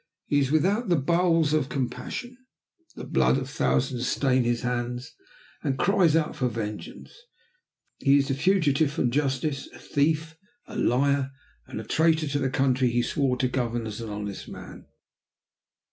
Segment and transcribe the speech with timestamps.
[0.25, 2.35] He is without bowels of compassion;
[2.95, 5.13] the blood of thousands stains his hands
[5.61, 7.11] and cries aloud for vengeance.
[7.99, 10.35] He is a fugitive from justice, a thief,
[10.65, 11.29] a liar,
[11.67, 14.87] and a traitor to the country he swore to govern as an honest man.